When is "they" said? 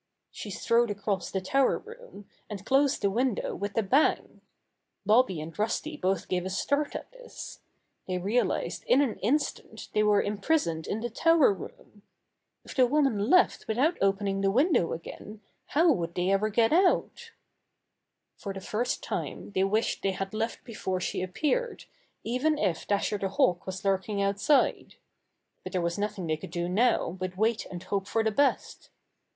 8.07-8.17, 9.93-10.01, 16.15-16.31, 19.51-19.63, 20.01-20.13, 26.25-26.37